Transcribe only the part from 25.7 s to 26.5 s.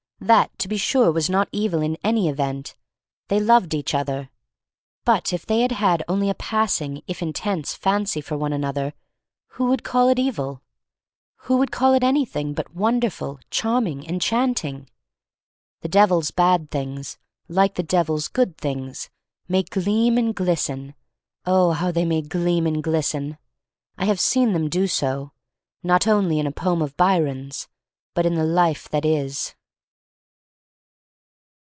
not only in